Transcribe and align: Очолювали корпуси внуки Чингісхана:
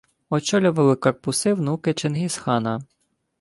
Очолювали 0.29 0.95
корпуси 0.95 1.53
внуки 1.53 1.93
Чингісхана: 1.93 2.81